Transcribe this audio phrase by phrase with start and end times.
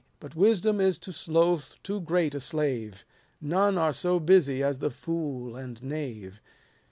[0.19, 3.05] But wisdom is to sloth too great a slave;
[3.39, 6.41] None are so busy as the fool and knave.